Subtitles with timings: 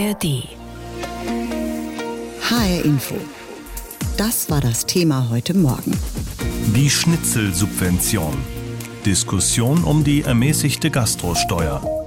[0.00, 0.48] ARD.
[2.48, 3.16] HR Info.
[4.16, 5.92] Das war das Thema heute Morgen.
[6.74, 8.32] Die Schnitzelsubvention.
[9.04, 11.99] Diskussion um die ermäßigte Gastrosteuer.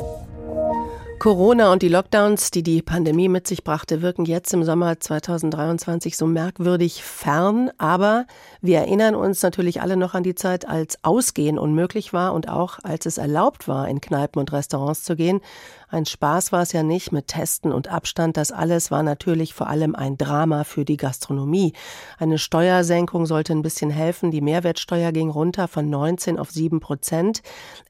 [1.23, 6.17] Corona und die Lockdowns, die die Pandemie mit sich brachte, wirken jetzt im Sommer 2023
[6.17, 7.71] so merkwürdig fern.
[7.77, 8.25] Aber
[8.59, 12.79] wir erinnern uns natürlich alle noch an die Zeit, als Ausgehen unmöglich war und auch
[12.83, 15.39] als es erlaubt war, in Kneipen und Restaurants zu gehen.
[15.87, 18.35] Ein Spaß war es ja nicht mit Testen und Abstand.
[18.35, 21.71] Das alles war natürlich vor allem ein Drama für die Gastronomie.
[22.17, 24.31] Eine Steuersenkung sollte ein bisschen helfen.
[24.31, 27.43] Die Mehrwertsteuer ging runter von 19 auf 7 Prozent.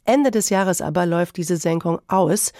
[0.05, 2.52] Ende des Jahres aber läuft diese Senkung aus.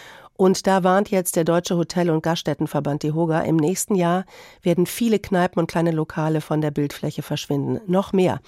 [0.43, 4.25] Und da warnt jetzt der Deutsche Hotel- und Gaststättenverband DEHOGA, im nächsten Jahr
[4.61, 7.79] werden viele Kneipen und kleine Lokale von der Bildfläche verschwinden.
[7.88, 8.41] Noch mehr.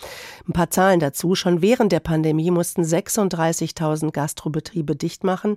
[0.46, 1.36] Ein paar Zahlen dazu.
[1.36, 5.56] Schon während der Pandemie mussten 36.000 Gastrobetriebe dicht machen.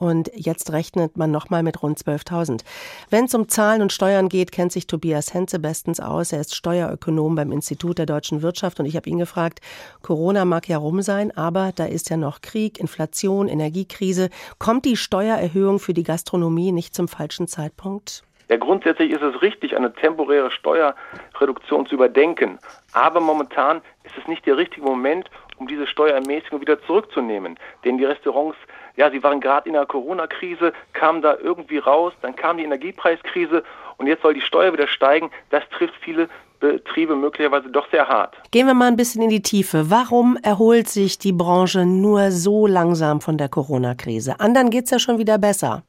[0.00, 2.62] Und jetzt rechnet man nochmal mit rund 12.000.
[3.10, 6.32] Wenn es um Zahlen und Steuern geht, kennt sich Tobias Henze bestens aus.
[6.32, 9.60] Er ist Steuerökonom beim Institut der deutschen Wirtschaft und ich habe ihn gefragt,
[10.00, 14.30] Corona mag ja rum sein, aber da ist ja noch Krieg, Inflation, Energiekrise.
[14.58, 18.24] Kommt die Steuererhöhung für die Gastronomie nicht zum falschen Zeitpunkt?
[18.48, 22.58] Ja, grundsätzlich ist es richtig, eine temporäre Steuerreduktion zu überdenken.
[22.94, 27.58] Aber momentan ist es nicht der richtige Moment, um diese Steuerermäßigung wieder zurückzunehmen.
[27.84, 28.56] Denn die Restaurants
[29.00, 33.64] ja, sie waren gerade in der Corona-Krise, kamen da irgendwie raus, dann kam die Energiepreiskrise
[33.96, 35.30] und jetzt soll die Steuer wieder steigen.
[35.48, 36.28] Das trifft viele
[36.60, 38.36] Betriebe möglicherweise doch sehr hart.
[38.50, 39.90] Gehen wir mal ein bisschen in die Tiefe.
[39.90, 44.38] Warum erholt sich die Branche nur so langsam von der Corona-Krise?
[44.38, 45.82] Anderen geht es ja schon wieder besser.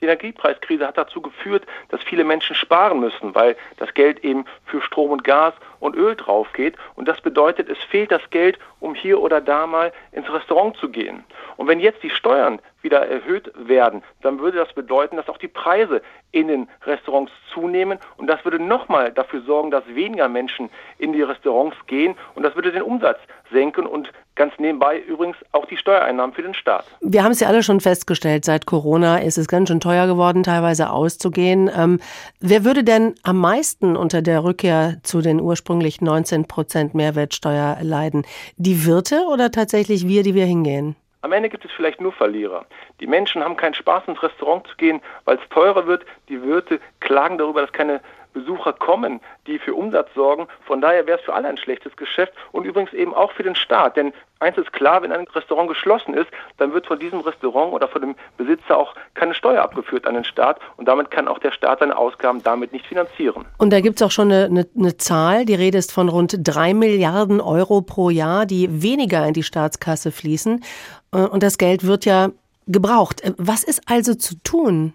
[0.00, 4.80] Die Energiepreiskrise hat dazu geführt, dass viele Menschen sparen müssen, weil das Geld eben für
[4.80, 6.76] Strom und Gas und Öl drauf geht.
[6.94, 10.88] Und das bedeutet, es fehlt das Geld, um hier oder da mal ins Restaurant zu
[10.88, 11.24] gehen.
[11.56, 15.48] Und wenn jetzt die Steuern wieder erhöht werden, dann würde das bedeuten, dass auch die
[15.48, 21.12] Preise in den Restaurants zunehmen und das würde nochmal dafür sorgen, dass weniger Menschen in
[21.12, 23.18] die Restaurants gehen und das würde den Umsatz
[23.50, 26.86] senken und ganz nebenbei übrigens auch die Steuereinnahmen für den Staat.
[27.02, 30.42] Wir haben es ja alle schon festgestellt, seit Corona ist es ganz schön teuer geworden,
[30.42, 31.70] teilweise auszugehen.
[31.76, 32.00] Ähm,
[32.40, 38.24] wer würde denn am meisten unter der Rückkehr zu den ursprünglich 19 Prozent Mehrwertsteuer leiden?
[38.56, 40.96] Die Wirte oder tatsächlich wir, die wir hingehen?
[41.20, 42.64] Am Ende gibt es vielleicht nur Verlierer.
[43.00, 46.06] Die Menschen haben keinen Spaß ins Restaurant zu gehen, weil es teurer wird.
[46.28, 48.00] Die Wirte klagen darüber, dass keine
[48.38, 50.46] Besucher kommen, die für Umsatz sorgen.
[50.66, 53.54] Von daher wäre es für alle ein schlechtes Geschäft und übrigens eben auch für den
[53.54, 53.96] Staat.
[53.96, 56.28] Denn eins ist klar, wenn ein Restaurant geschlossen ist,
[56.58, 60.24] dann wird von diesem Restaurant oder von dem Besitzer auch keine Steuer abgeführt an den
[60.24, 63.44] Staat und damit kann auch der Staat seine Ausgaben damit nicht finanzieren.
[63.58, 66.36] Und da gibt es auch schon eine, eine, eine Zahl, die Rede ist von rund
[66.42, 70.64] drei Milliarden Euro pro Jahr, die weniger in die Staatskasse fließen.
[71.12, 72.30] Äh, und das Geld wird ja
[72.66, 73.22] gebraucht.
[73.22, 74.92] Äh, was ist also zu tun?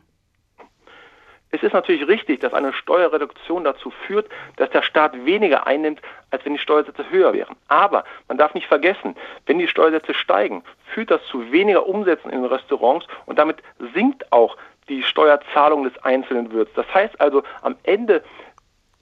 [1.54, 6.44] Es ist natürlich richtig, dass eine Steuerreduktion dazu führt, dass der Staat weniger einnimmt, als
[6.44, 7.56] wenn die Steuersätze höher wären.
[7.68, 9.16] Aber man darf nicht vergessen,
[9.46, 10.64] wenn die Steuersätze steigen,
[10.96, 13.58] führt das zu weniger Umsätzen in den Restaurants und damit
[13.94, 14.58] sinkt auch
[14.90, 16.72] die Steuerzahlung des einzelnen Wirts.
[16.74, 18.24] Das heißt also, am Ende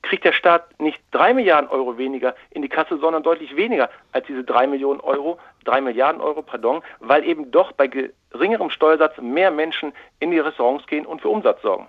[0.02, 4.26] kriegt der Staat nicht drei Milliarden Euro weniger in die Kasse, sondern deutlich weniger als
[4.28, 9.52] diese drei Millionen Euro, drei Milliarden Euro, pardon, weil eben doch bei geringerem Steuersatz mehr
[9.52, 11.88] Menschen in die Restaurants gehen und für Umsatz sorgen.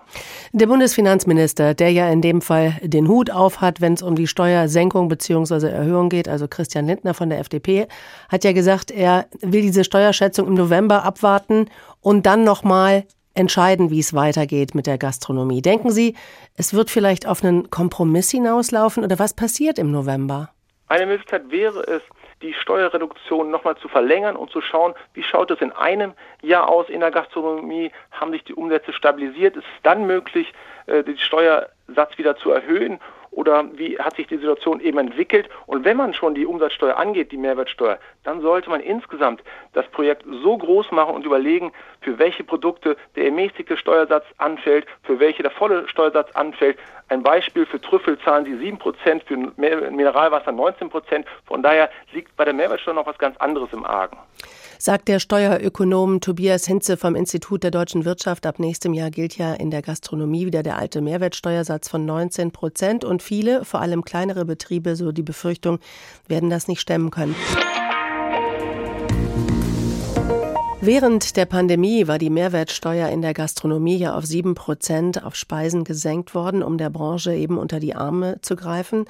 [0.51, 4.27] Der Bundesfinanzminister, der ja in dem Fall den Hut auf hat, wenn es um die
[4.27, 5.67] Steuersenkung bzw.
[5.67, 7.87] Erhöhung geht, also Christian Lindner von der FDP,
[8.29, 11.69] hat ja gesagt, er will diese Steuerschätzung im November abwarten
[12.01, 15.61] und dann nochmal entscheiden, wie es weitergeht mit der Gastronomie.
[15.61, 16.15] Denken Sie,
[16.55, 20.49] es wird vielleicht auf einen Kompromiss hinauslaufen oder was passiert im November?
[20.87, 22.01] Eine Möglichkeit wäre es,
[22.41, 26.89] die Steuerreduktion nochmal zu verlängern und zu schauen, wie schaut es in einem Jahr aus
[26.89, 30.53] in der Gastronomie, haben sich die Umsätze stabilisiert, ist es dann möglich,
[30.85, 32.99] äh, den Steuersatz wieder zu erhöhen
[33.35, 35.49] oder wie hat sich die Situation eben entwickelt.
[35.65, 40.23] Und wenn man schon die Umsatzsteuer angeht, die Mehrwertsteuer, dann sollte man insgesamt das Projekt
[40.43, 41.71] so groß machen und überlegen,
[42.01, 46.77] für welche Produkte der ermäßigte Steuersatz anfällt, für welche der volle Steuersatz anfällt.
[47.09, 49.37] Ein Beispiel für Trüffel zahlen Sie 7%, für
[49.91, 51.25] Mineralwasser 19%.
[51.45, 54.17] Von daher liegt bei der Mehrwertsteuer noch was ganz anderes im Argen
[54.83, 58.45] sagt der Steuerökonom Tobias Hinze vom Institut der deutschen Wirtschaft.
[58.45, 63.05] Ab nächstem Jahr gilt ja in der Gastronomie wieder der alte Mehrwertsteuersatz von 19 Prozent
[63.05, 65.79] und viele, vor allem kleinere Betriebe, so die Befürchtung,
[66.27, 67.33] werden das nicht stemmen können.
[70.85, 75.85] Während der Pandemie war die Mehrwertsteuer in der Gastronomie ja auf sieben Prozent auf Speisen
[75.85, 79.05] gesenkt worden, um der Branche eben unter die Arme zu greifen.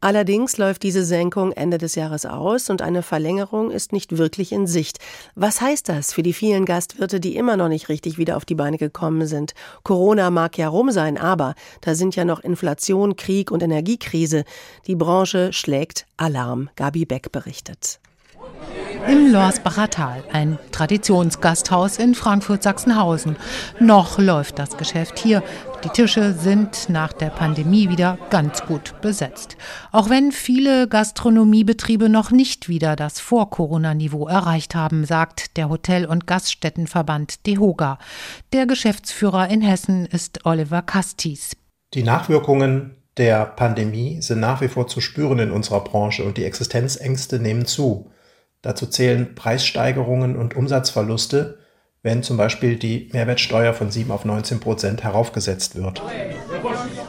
[0.00, 4.66] Allerdings läuft diese Senkung Ende des Jahres aus und eine Verlängerung ist nicht wirklich in
[4.66, 5.00] Sicht.
[5.34, 8.54] Was heißt das für die vielen Gastwirte, die immer noch nicht richtig wieder auf die
[8.54, 9.52] Beine gekommen sind?
[9.82, 14.44] Corona mag ja rum sein, aber da sind ja noch Inflation, Krieg und Energiekrise.
[14.86, 16.70] Die Branche schlägt Alarm.
[16.74, 18.00] Gabi Beck berichtet
[19.06, 23.36] im Lorsbacher Tal, ein Traditionsgasthaus in Frankfurt-Sachsenhausen.
[23.78, 25.42] Noch läuft das Geschäft hier.
[25.84, 29.56] Die Tische sind nach der Pandemie wieder ganz gut besetzt.
[29.92, 36.26] Auch wenn viele Gastronomiebetriebe noch nicht wieder das Vor-Corona-Niveau erreicht haben, sagt der Hotel- und
[36.26, 37.98] Gaststättenverband DEHOGA.
[38.52, 41.56] Der Geschäftsführer in Hessen ist Oliver Kastis.
[41.94, 46.44] Die Nachwirkungen der Pandemie sind nach wie vor zu spüren in unserer Branche und die
[46.44, 48.10] Existenzängste nehmen zu.
[48.62, 51.58] Dazu zählen Preissteigerungen und Umsatzverluste,
[52.02, 56.02] wenn zum Beispiel die Mehrwertsteuer von 7 auf 19 Prozent heraufgesetzt wird.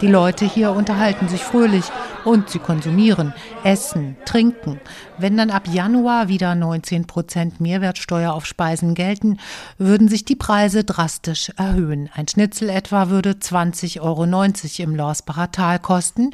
[0.02, 1.86] Die Leute hier unterhalten sich fröhlich
[2.26, 3.34] und sie konsumieren,
[3.64, 4.80] essen, trinken.
[5.18, 9.38] Wenn dann ab Januar wieder 19 Prozent Mehrwertsteuer auf Speisen gelten,
[9.78, 12.10] würden sich die Preise drastisch erhöhen.
[12.14, 14.24] Ein Schnitzel etwa würde 20,90 Euro
[14.84, 16.32] im Lorsbacher Tal kosten.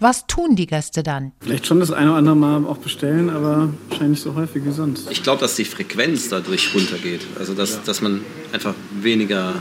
[0.00, 1.32] Was tun die Gäste dann?
[1.40, 5.10] Vielleicht schon das eine oder andere Mal auch bestellen, aber wahrscheinlich so häufig wie sonst.
[5.10, 7.26] Ich glaube, dass die Frequenz dadurch runtergeht.
[7.36, 7.80] Also, dass, ja.
[7.84, 8.20] dass man
[8.52, 9.54] einfach weniger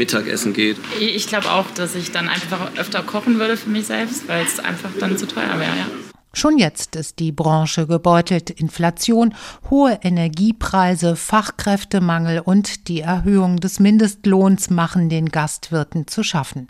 [0.00, 0.78] Mittagessen geht.
[0.98, 4.58] Ich glaube auch, dass ich dann einfach öfter kochen würde für mich selbst, weil es
[4.58, 5.86] einfach dann zu teuer wäre, ja.
[6.32, 8.50] Schon jetzt ist die Branche gebeutelt.
[8.50, 9.34] Inflation,
[9.68, 16.68] hohe Energiepreise, Fachkräftemangel und die Erhöhung des Mindestlohns machen den Gastwirten zu schaffen.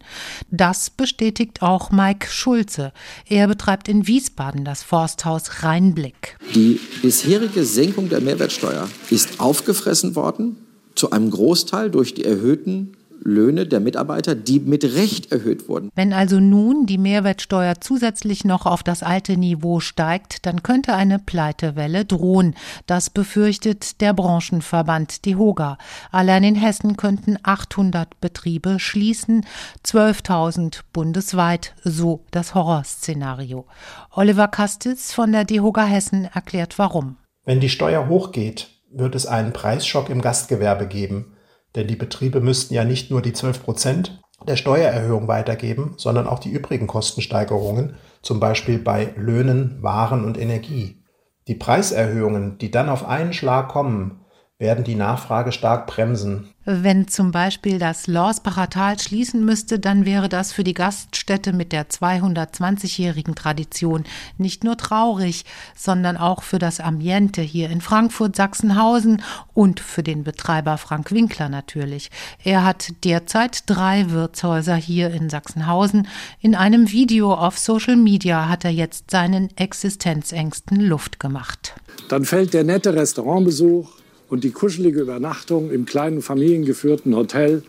[0.51, 2.93] Das bestätigt auch Mike Schulze.
[3.29, 6.37] Er betreibt in Wiesbaden das Forsthaus Rheinblick.
[6.55, 10.57] Die bisherige Senkung der Mehrwertsteuer ist aufgefressen worden,
[10.95, 15.91] zu einem Großteil durch die erhöhten Löhne der Mitarbeiter, die mit Recht erhöht wurden.
[15.95, 21.19] Wenn also nun die Mehrwertsteuer zusätzlich noch auf das alte Niveau steigt, dann könnte eine
[21.19, 22.55] Pleitewelle drohen.
[22.87, 25.79] Das befürchtet der Branchenverband DEHOGA.
[26.11, 29.45] Allein in Hessen könnten 800 Betriebe schließen,
[29.85, 33.67] 12.000 bundesweit, so das Horrorszenario.
[34.13, 37.17] Oliver Kastis von der DEHOGA Hessen erklärt warum.
[37.45, 41.37] Wenn die Steuer hochgeht, wird es einen Preisschock im Gastgewerbe geben.
[41.75, 46.39] Denn die Betriebe müssten ja nicht nur die 12 Prozent der Steuererhöhung weitergeben, sondern auch
[46.39, 51.03] die übrigen Kostensteigerungen, zum Beispiel bei Löhnen, Waren und Energie.
[51.47, 54.21] Die Preiserhöhungen, die dann auf einen Schlag kommen,
[54.61, 56.51] werden die Nachfrage stark bremsen.
[56.67, 61.73] Wenn zum Beispiel das Lorsbacher Tal schließen müsste, dann wäre das für die Gaststätte mit
[61.73, 64.05] der 220-jährigen Tradition
[64.37, 69.23] nicht nur traurig, sondern auch für das Ambiente hier in Frankfurt, Sachsenhausen
[69.55, 72.11] und für den Betreiber Frank Winkler natürlich.
[72.45, 76.07] Er hat derzeit drei Wirtshäuser hier in Sachsenhausen.
[76.41, 81.75] In einem Video auf Social Media hat er jetzt seinen Existenzängsten Luft gemacht.
[82.11, 84.00] Dann fällt der nette Restaurantbesuch
[84.31, 87.63] und die kuschelige Übernachtung im kleinen familiengeführten Hotel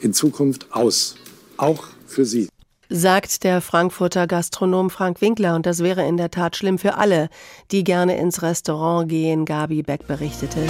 [0.00, 1.16] in Zukunft aus.
[1.56, 2.48] Auch für Sie.
[2.90, 5.54] Sagt der Frankfurter Gastronom Frank Winkler.
[5.54, 7.28] Und das wäre in der Tat schlimm für alle,
[7.70, 10.60] die gerne ins Restaurant gehen, Gabi Beck berichtete.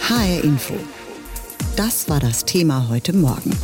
[0.00, 0.74] HR Info.
[1.76, 3.56] Das war das Thema heute Morgen.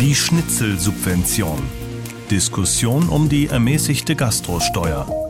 [0.00, 1.62] Die Schnitzelsubvention.
[2.30, 5.27] Diskussion um die ermäßigte Gastrosteuer.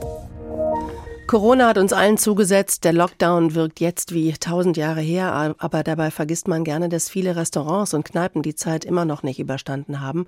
[1.29, 2.85] Corona hat uns allen zugesetzt.
[2.85, 7.37] Der Lockdown wirkt jetzt wie tausend Jahre her, aber dabei vergisst man gerne, dass viele
[7.37, 10.25] Restaurants und Kneipen die Zeit immer noch nicht überstanden haben.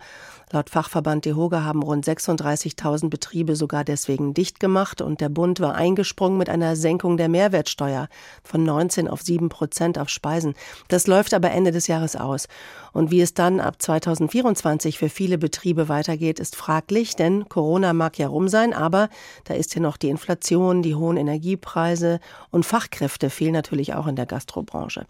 [0.52, 5.74] Laut Fachverband DEHOGA haben rund 36.000 Betriebe sogar deswegen dicht gemacht und der Bund war
[5.74, 8.08] eingesprungen mit einer Senkung der Mehrwertsteuer
[8.44, 10.52] von 19 auf 7 Prozent auf Speisen.
[10.88, 12.46] Das läuft aber Ende des Jahres aus.
[12.92, 18.18] Und wie es dann ab 2024 für viele Betriebe weitergeht, ist fraglich, denn Corona mag
[18.18, 19.08] ja rum sein, aber
[19.44, 22.20] da ist ja noch die Inflation, die hohen Energiepreise
[22.50, 25.06] und Fachkräfte fehlen natürlich auch in der Gastrobranche.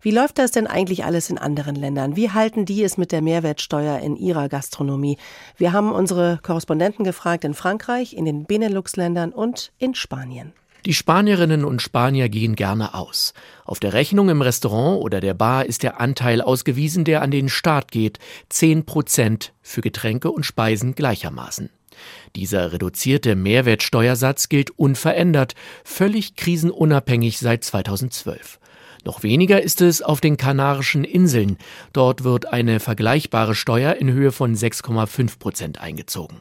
[0.00, 2.16] Wie läuft das denn eigentlich alles in anderen Ländern?
[2.16, 5.18] Wie halten die es mit der Mehrwertsteuer in ihrer Gastronomie?
[5.56, 10.52] Wir haben unsere Korrespondenten gefragt in Frankreich, in den Benelux-Ländern und in Spanien.
[10.84, 13.34] Die Spanierinnen und Spanier gehen gerne aus.
[13.64, 17.48] Auf der Rechnung im Restaurant oder der Bar ist der Anteil ausgewiesen, der an den
[17.48, 18.20] Staat geht,
[18.50, 21.70] 10 Prozent für Getränke und Speisen gleichermaßen.
[22.34, 28.58] Dieser reduzierte Mehrwertsteuersatz gilt unverändert, völlig krisenunabhängig seit 2012.
[29.04, 31.58] Noch weniger ist es auf den Kanarischen Inseln.
[31.92, 36.40] Dort wird eine vergleichbare Steuer in Höhe von 6,5 Prozent eingezogen.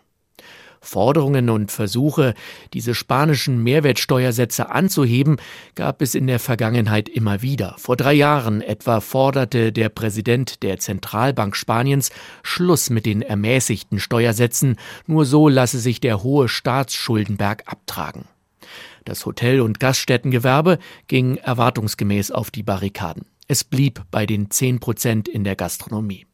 [0.86, 2.34] Forderungen und Versuche,
[2.74, 5.38] diese spanischen Mehrwertsteuersätze anzuheben,
[5.75, 7.75] gab es in der Vergangenheit immer wieder.
[7.77, 12.12] Vor drei Jahren etwa forderte der Präsident der Zentralbank Spaniens
[12.44, 14.77] Schluss mit den ermäßigten Steuersätzen,
[15.08, 18.25] nur so lasse sich der hohe Staatsschuldenberg abtragen.
[19.06, 23.25] Das Hotel- und Gaststättengewerbe ging erwartungsgemäß auf die Barrikaden.
[23.48, 26.25] Es blieb bei den 10 Prozent in der Gastronomie.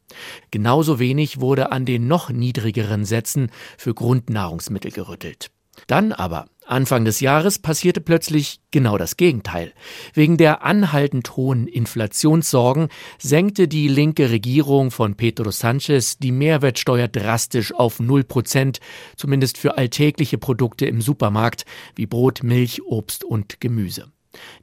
[0.51, 5.51] Genauso wenig wurde an den noch niedrigeren Sätzen für Grundnahrungsmittel gerüttelt.
[5.88, 9.74] Dann aber, Anfang des Jahres, passierte plötzlich genau das Gegenteil.
[10.13, 12.89] Wegen der anhaltend hohen Inflationssorgen
[13.20, 18.80] senkte die linke Regierung von Pedro Sanchez die Mehrwertsteuer drastisch auf 0 Prozent,
[19.15, 21.65] zumindest für alltägliche Produkte im Supermarkt
[21.96, 24.12] wie Brot, Milch, Obst und Gemüse.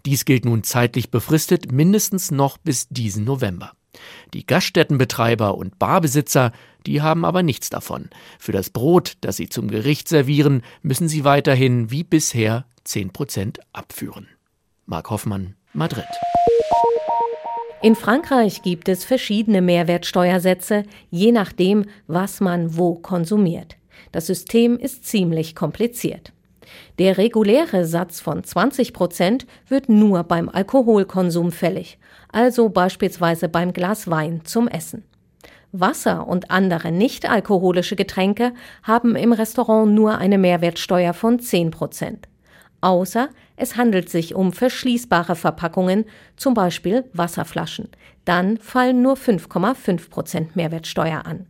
[0.07, 3.73] Dies gilt nun zeitlich befristet mindestens noch bis diesen November.
[4.35, 6.53] Die Gaststättenbetreiber und Barbesitzer,
[6.87, 8.11] die haben aber nichts davon.
[8.39, 13.61] Für das Brot, das sie zum Gericht servieren, müssen sie weiterhin wie bisher 10 Prozent
[13.73, 14.29] abführen.
[14.87, 16.05] Mark Hoffmann, Madrid.
[17.81, 23.77] In Frankreich gibt es verschiedene Mehrwertsteuersätze, je nachdem, was man wo konsumiert.
[24.11, 26.33] Das System ist ziemlich kompliziert.
[26.99, 31.99] Der reguläre Satz von 20 Prozent wird nur beim Alkoholkonsum fällig,
[32.33, 35.05] also beispielsweise beim Glas Wein zum Essen.
[35.73, 42.29] Wasser und andere nicht-alkoholische Getränke haben im Restaurant nur eine Mehrwertsteuer von 10 Prozent.
[42.81, 46.05] Außer es handelt sich um verschließbare Verpackungen,
[46.37, 47.89] zum Beispiel Wasserflaschen.
[48.25, 51.47] Dann fallen nur 5,5 Prozent Mehrwertsteuer an.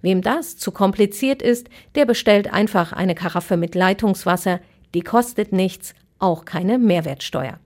[0.00, 4.60] Wem das zu kompliziert ist, der bestellt einfach eine Karaffe mit Leitungswasser,
[4.94, 7.58] die kostet nichts, auch keine Mehrwertsteuer.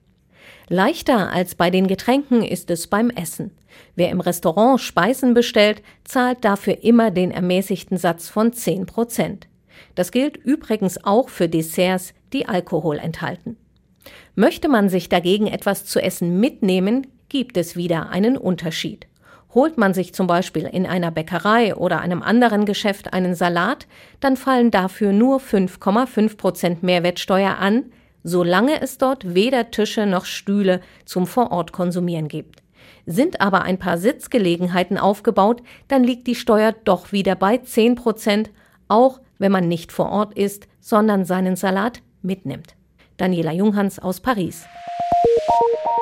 [0.68, 3.50] Leichter als bei den Getränken ist es beim Essen.
[3.96, 9.48] Wer im Restaurant Speisen bestellt, zahlt dafür immer den ermäßigten Satz von 10 Prozent.
[9.94, 13.56] Das gilt übrigens auch für Desserts, die Alkohol enthalten.
[14.34, 19.06] Möchte man sich dagegen etwas zu essen mitnehmen, gibt es wieder einen Unterschied.
[19.54, 23.86] Holt man sich zum Beispiel in einer Bäckerei oder einem anderen Geschäft einen Salat,
[24.18, 27.84] dann fallen dafür nur 5,5 Prozent Mehrwertsteuer an,
[28.25, 32.62] solange es dort weder Tische noch Stühle zum Vorortkonsumieren gibt.
[33.07, 38.50] Sind aber ein paar Sitzgelegenheiten aufgebaut, dann liegt die Steuer doch wieder bei 10 Prozent,
[38.88, 42.75] auch wenn man nicht vor Ort ist, sondern seinen Salat mitnimmt.
[43.19, 44.64] Daniela Junghans aus Paris.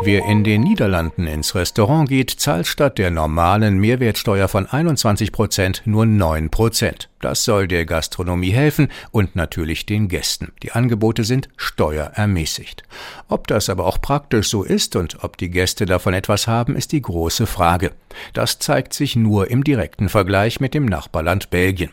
[0.04, 5.82] Wer in den Niederlanden ins Restaurant geht, zahlt statt der normalen Mehrwertsteuer von 21 Prozent
[5.84, 7.08] nur 9 Prozent.
[7.20, 10.50] Das soll der Gastronomie helfen und natürlich den Gästen.
[10.64, 12.82] Die Angebote sind steuerermäßigt.
[13.28, 16.90] Ob das aber auch praktisch so ist und ob die Gäste davon etwas haben, ist
[16.90, 17.92] die große Frage.
[18.32, 21.92] Das zeigt sich nur im direkten Vergleich mit dem Nachbarland Belgien.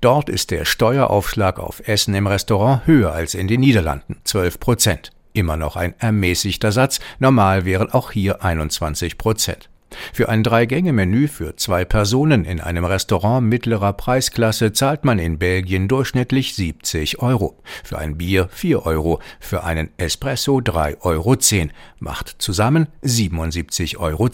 [0.00, 5.10] Dort ist der Steueraufschlag auf Essen im Restaurant höher als in den Niederlanden, 12 Prozent.
[5.38, 9.70] Immer noch ein ermäßigter Satz, normal wären auch hier 21 Prozent.
[10.12, 15.86] Für ein Drei-Gänge-Menü für zwei Personen in einem Restaurant mittlerer Preisklasse zahlt man in Belgien
[15.86, 17.56] durchschnittlich 70 Euro.
[17.84, 24.28] Für ein Bier 4 Euro, für einen Espresso 3,10 Euro, macht zusammen 77,10 Euro.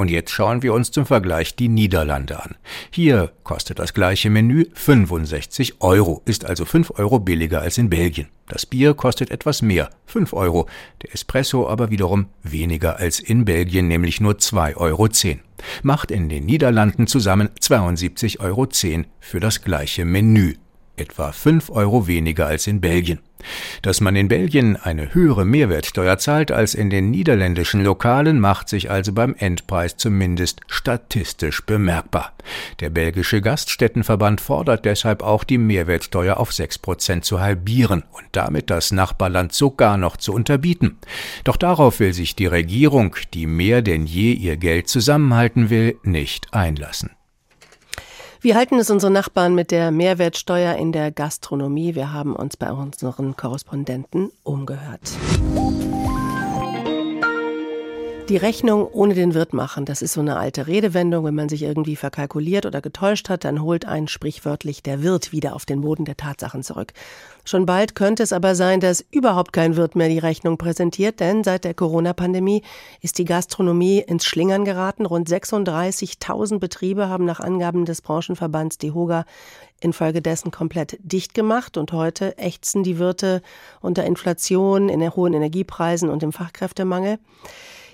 [0.00, 2.54] Und jetzt schauen wir uns zum Vergleich die Niederlande an.
[2.90, 8.28] Hier kostet das gleiche Menü 65 Euro, ist also 5 Euro billiger als in Belgien.
[8.48, 10.66] Das Bier kostet etwas mehr, 5 Euro,
[11.02, 15.08] der Espresso aber wiederum weniger als in Belgien, nämlich nur 2,10 Euro.
[15.82, 18.68] Macht in den Niederlanden zusammen 72,10 Euro
[19.20, 20.54] für das gleiche Menü
[20.96, 23.20] etwa 5 Euro weniger als in Belgien.
[23.82, 28.90] Dass man in Belgien eine höhere Mehrwertsteuer zahlt als in den niederländischen Lokalen, macht sich
[28.90, 32.34] also beim Endpreis zumindest statistisch bemerkbar.
[32.80, 38.70] Der belgische Gaststättenverband fordert deshalb auch, die Mehrwertsteuer auf 6 Prozent zu halbieren und damit
[38.70, 40.98] das Nachbarland sogar noch zu unterbieten.
[41.44, 46.52] Doch darauf will sich die Regierung, die mehr denn je ihr Geld zusammenhalten will, nicht
[46.52, 47.10] einlassen.
[48.42, 51.94] Wie halten es unsere Nachbarn mit der Mehrwertsteuer in der Gastronomie?
[51.94, 55.02] Wir haben uns bei unseren Korrespondenten umgehört.
[58.30, 61.24] Die Rechnung ohne den Wirt machen, das ist so eine alte Redewendung.
[61.24, 65.56] Wenn man sich irgendwie verkalkuliert oder getäuscht hat, dann holt einen sprichwörtlich der Wirt wieder
[65.56, 66.92] auf den Boden der Tatsachen zurück.
[67.44, 71.42] Schon bald könnte es aber sein, dass überhaupt kein Wirt mehr die Rechnung präsentiert, denn
[71.42, 72.62] seit der Corona-Pandemie
[73.00, 75.06] ist die Gastronomie ins Schlingern geraten.
[75.06, 79.24] Rund 36.000 Betriebe haben nach Angaben des Branchenverbands DEHOGA
[79.80, 83.42] infolgedessen komplett dicht gemacht und heute ächzen die Wirte
[83.80, 87.18] unter Inflation, in hohen Energiepreisen und dem Fachkräftemangel.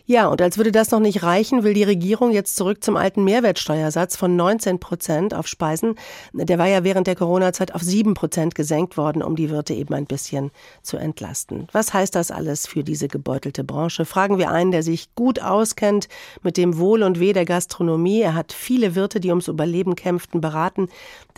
[0.08, 3.24] Ja, und als würde das noch nicht reichen, will die Regierung jetzt zurück zum alten
[3.24, 5.96] Mehrwertsteuersatz von 19 Prozent auf Speisen.
[6.32, 9.94] Der war ja während der Corona-Zeit auf 7 Prozent gesenkt worden, um die Wirte eben
[9.94, 11.66] ein bisschen zu entlasten.
[11.72, 14.04] Was heißt das alles für diese gebeutelte Branche?
[14.04, 16.06] Fragen wir einen, der sich gut auskennt
[16.40, 18.20] mit dem Wohl und Weh der Gastronomie.
[18.20, 20.88] Er hat viele Wirte, die ums Überleben kämpften, beraten.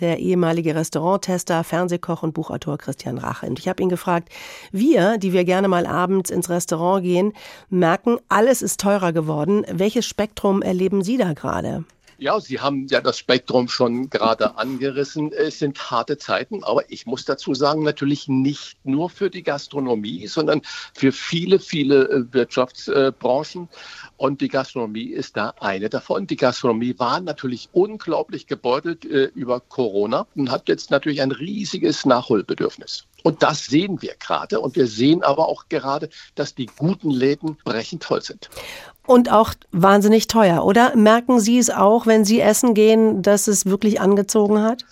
[0.01, 3.47] Der ehemalige Restauranttester, Fernsehkoch und Buchautor Christian Rache.
[3.47, 4.29] Und ich habe ihn gefragt,
[4.73, 7.33] wir, die wir gerne mal abends ins Restaurant gehen,
[7.71, 9.65] merken, alles alles ist teurer geworden.
[9.71, 11.85] Welches Spektrum erleben Sie da gerade?
[12.21, 15.33] Ja, Sie haben ja das Spektrum schon gerade angerissen.
[15.33, 20.27] Es sind harte Zeiten, aber ich muss dazu sagen, natürlich nicht nur für die Gastronomie,
[20.27, 20.63] sondern
[20.93, 23.69] für viele, viele äh, Wirtschaftsbranchen.
[24.17, 26.27] Und die Gastronomie ist da eine davon.
[26.27, 32.05] Die Gastronomie war natürlich unglaublich gebeutelt äh, über Corona und hat jetzt natürlich ein riesiges
[32.05, 33.07] Nachholbedürfnis.
[33.29, 34.59] Und das sehen wir gerade.
[34.59, 38.49] Und wir sehen aber auch gerade, dass die guten Läden brechend voll sind.
[39.09, 40.95] Und auch wahnsinnig teuer, oder?
[40.95, 44.85] Merken Sie es auch, wenn Sie essen gehen, dass es wirklich angezogen hat?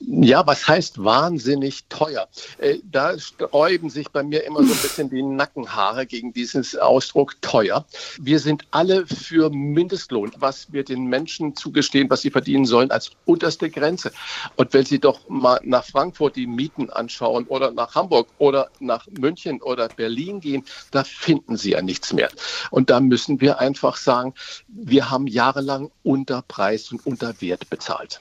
[0.00, 2.28] Ja, was heißt wahnsinnig teuer?
[2.58, 7.40] Äh, da sträuben sich bei mir immer so ein bisschen die Nackenhaare gegen diesen Ausdruck
[7.40, 7.86] teuer.
[8.20, 13.12] Wir sind alle für Mindestlohn, was wir den Menschen zugestehen, was sie verdienen sollen, als
[13.26, 14.10] unterste Grenze.
[14.56, 19.06] Und wenn Sie doch mal nach Frankfurt die Mieten anschauen oder nach Hamburg oder nach
[19.08, 22.28] München oder Berlin gehen, da finden Sie ja nichts mehr.
[22.70, 24.34] Und da müssen müssen wir einfach sagen,
[24.68, 28.20] wir haben jahrelang unter Preis und unter Wert bezahlt.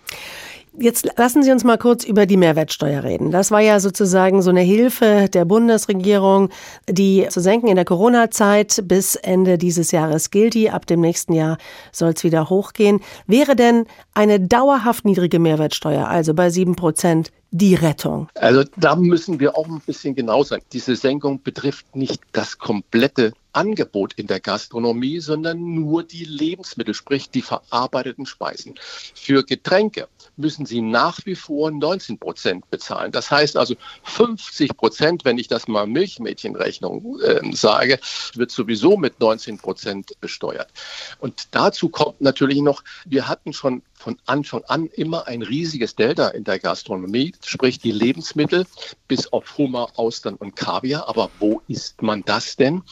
[0.77, 3.31] Jetzt lassen Sie uns mal kurz über die Mehrwertsteuer reden.
[3.31, 6.49] Das war ja sozusagen so eine Hilfe der Bundesregierung,
[6.89, 8.83] die zu senken in der Corona-Zeit.
[8.83, 10.69] Bis Ende dieses Jahres gilt die.
[10.69, 11.57] Ab dem nächsten Jahr
[11.93, 12.99] soll es wieder hochgehen.
[13.25, 18.27] Wäre denn eine dauerhaft niedrige Mehrwertsteuer, also bei sieben Prozent, die Rettung?
[18.35, 20.59] Also da müssen wir auch ein bisschen genau sein.
[20.73, 27.29] Diese Senkung betrifft nicht das komplette Angebot in der Gastronomie, sondern nur die Lebensmittel, sprich
[27.29, 28.75] die verarbeiteten Speisen.
[29.13, 30.07] Für Getränke
[30.37, 33.11] müssen sie nach wie vor 19 Prozent bezahlen.
[33.11, 37.99] Das heißt also 50 Prozent, wenn ich das mal Milchmädchenrechnung äh, sage,
[38.33, 40.71] wird sowieso mit 19 Prozent besteuert.
[41.19, 46.27] Und dazu kommt natürlich noch, wir hatten schon von Anfang an immer ein riesiges Delta
[46.27, 48.67] in der Gastronomie, sprich die Lebensmittel
[49.07, 51.09] bis auf Hummer, Austern und Kaviar.
[51.09, 52.75] Aber wo isst man das denn?
[52.75, 52.83] Mhm.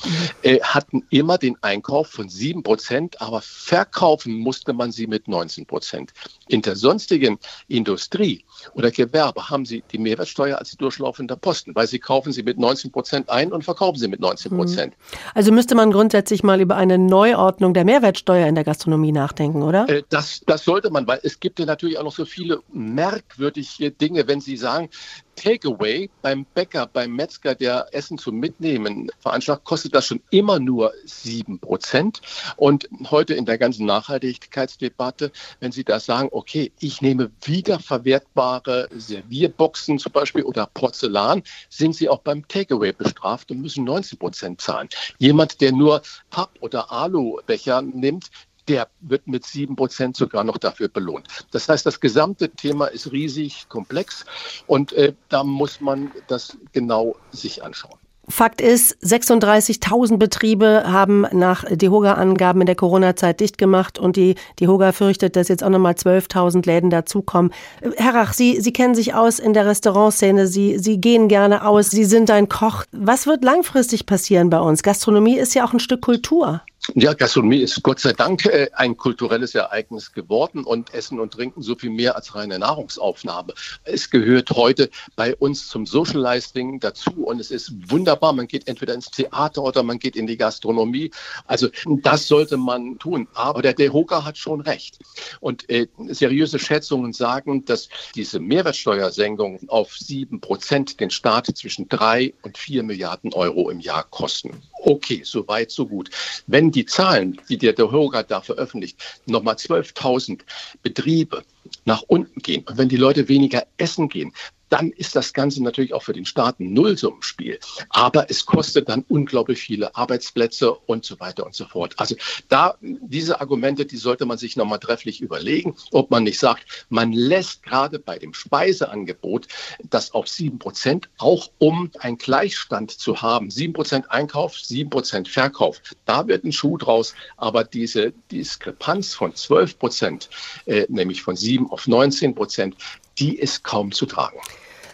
[0.41, 5.67] Äh, hatten immer den Einkauf von 7 Prozent, aber verkaufen musste man sie mit 19
[5.67, 6.13] Prozent.
[6.47, 11.99] In der sonstigen Industrie oder Gewerbe haben sie die Mehrwertsteuer als durchlaufender Posten, weil sie
[11.99, 14.95] kaufen sie mit 19 Prozent ein und verkaufen sie mit 19 Prozent.
[14.97, 15.17] Mhm.
[15.35, 19.87] Also müsste man grundsätzlich mal über eine Neuordnung der Mehrwertsteuer in der Gastronomie nachdenken, oder?
[19.87, 23.91] Äh, das, das sollte man, weil es gibt ja natürlich auch noch so viele merkwürdige
[23.91, 24.89] Dinge, wenn Sie sagen,
[25.35, 30.93] Takeaway beim Bäcker, beim Metzger, der Essen zum Mitnehmen veranschlagt, kostet das schon immer nur
[31.05, 32.21] 7%.
[32.57, 39.99] Und heute in der ganzen Nachhaltigkeitsdebatte, wenn Sie da sagen, okay, ich nehme wiederverwertbare Servierboxen
[39.99, 44.89] zum Beispiel oder Porzellan, sind Sie auch beim Takeaway bestraft und müssen 19% zahlen.
[45.17, 48.29] Jemand, der nur Papp- oder Alubecher nimmt,
[48.67, 51.27] der wird mit sieben Prozent sogar noch dafür belohnt.
[51.51, 54.25] Das heißt, das gesamte Thema ist riesig komplex
[54.67, 57.99] und äh, da muss man das genau sich anschauen.
[58.29, 64.93] Fakt ist, 36.000 Betriebe haben nach DEHOGA-Angaben in der Corona-Zeit dicht gemacht und die DEHOGA
[64.93, 67.51] fürchtet, dass jetzt auch nochmal 12.000 Läden dazukommen.
[67.97, 71.89] Herr Rach, Sie, Sie kennen sich aus in der Restaurantszene, Sie, Sie gehen gerne aus,
[71.89, 72.85] Sie sind ein Koch.
[72.93, 74.83] Was wird langfristig passieren bei uns?
[74.83, 76.61] Gastronomie ist ja auch ein Stück Kultur.
[76.95, 81.61] Ja, Gastronomie ist Gott sei Dank äh, ein kulturelles Ereignis geworden und Essen und Trinken
[81.61, 83.53] so viel mehr als reine Nahrungsaufnahme.
[83.85, 88.33] Es gehört heute bei uns zum Socializing dazu und es ist wunderbar.
[88.33, 91.11] Man geht entweder ins Theater oder man geht in die Gastronomie.
[91.47, 91.69] Also
[92.01, 93.29] das sollte man tun.
[93.33, 94.99] Aber der Dehoga hat schon recht.
[95.39, 102.33] Und äh, seriöse Schätzungen sagen, dass diese Mehrwertsteuersenkung auf sieben Prozent den Staat zwischen drei
[102.41, 104.61] und vier Milliarden Euro im Jahr kosten.
[104.81, 106.09] Okay, so weit, so gut.
[106.45, 110.41] Wenn die Zahlen, die der DEHOGA da veröffentlicht, nochmal 12.000
[110.81, 111.43] Betriebe
[111.85, 112.63] nach unten gehen.
[112.67, 114.33] Und wenn die Leute weniger essen gehen,
[114.73, 117.59] dann ist das Ganze natürlich auch für den Staat ein Nullsummenspiel.
[117.89, 121.93] Aber es kostet dann unglaublich viele Arbeitsplätze und so weiter und so fort.
[121.97, 122.15] Also
[122.49, 127.13] da, diese Argumente, die sollte man sich nochmal trefflich überlegen, ob man nicht sagt, man
[127.13, 129.47] lässt gerade bei dem Speiseangebot
[129.91, 133.51] das auf sieben Prozent, auch um einen Gleichstand zu haben.
[133.51, 135.83] Sieben Prozent Einkauf, sieben Prozent Verkauf.
[136.05, 137.13] Da wird ein Schuh draus.
[137.37, 140.31] Aber diese Diskrepanz von zwölf Prozent,
[140.65, 142.75] äh, nämlich von sieben auf 19 Prozent,
[143.19, 144.39] die ist kaum zu tragen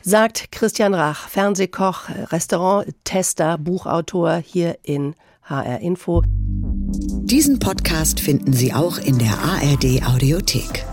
[0.02, 6.24] sagt Christian Rach, Fernsehkoch, Restauranttester, Buchautor hier in HR Info.
[6.26, 10.86] Diesen Podcast finden Sie auch in der ARD Audiothek.